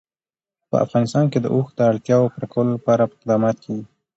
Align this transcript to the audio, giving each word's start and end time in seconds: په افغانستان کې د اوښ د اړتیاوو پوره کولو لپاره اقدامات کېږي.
په 0.69 0.75
افغانستان 0.85 1.25
کې 1.31 1.39
د 1.41 1.45
اوښ 1.55 1.67
د 1.75 1.79
اړتیاوو 1.91 2.31
پوره 2.33 2.47
کولو 2.53 2.69
لپاره 2.77 3.01
اقدامات 3.09 3.55
کېږي. 3.63 3.83